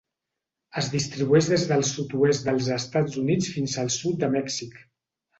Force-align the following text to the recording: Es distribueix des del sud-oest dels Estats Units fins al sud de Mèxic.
Es 0.79 0.87
distribueix 0.93 1.49
des 1.51 1.65
del 1.71 1.83
sud-oest 1.89 2.47
dels 2.47 2.69
Estats 2.77 3.19
Units 3.25 3.51
fins 3.57 3.75
al 3.83 3.93
sud 3.97 4.17
de 4.23 4.31
Mèxic. 4.37 4.81